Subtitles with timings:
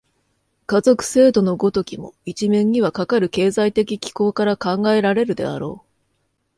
[0.65, 5.87] 家族制度の如きも、一面にはかかる経済的機構から考えられるであろう。